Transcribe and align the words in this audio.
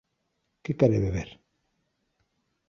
Que 0.63 0.71
quere 0.79 1.01
beber? 1.05 1.27